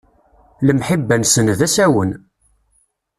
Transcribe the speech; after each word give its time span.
Lemḥibba-nsen, 0.67 1.47
d 1.59 1.59
asawen. 1.65 2.11